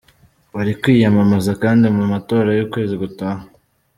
Ari 0.59 0.73
kwiyamamaza 0.81 1.51
kandi 1.63 1.85
mu 1.95 2.03
matora 2.11 2.49
y'ukwezi 2.57 2.95
gutaha. 3.01 3.43